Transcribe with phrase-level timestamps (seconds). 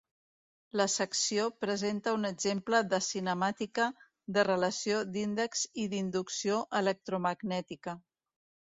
[0.79, 3.87] La secció presenta un exemple de cinemàtica
[4.39, 8.01] de relació d'índexs i d'inducció electromagnètica.